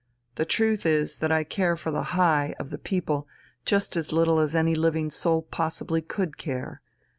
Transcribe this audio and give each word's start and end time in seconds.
The 0.33 0.45
truth 0.45 0.83
is 0.83 1.19
that 1.19 1.31
I 1.31 1.43
care 1.43 1.75
for 1.75 1.91
the 1.91 2.01
'Hi!' 2.01 2.55
of 2.57 2.71
the 2.71 2.79
people 2.79 3.27
just 3.65 3.95
as 3.95 4.11
little 4.11 4.39
as 4.39 4.55
any 4.55 4.73
living 4.73 5.11
soul 5.11 5.43
possibly 5.43 6.01
could 6.01 6.39
care. 6.39 6.81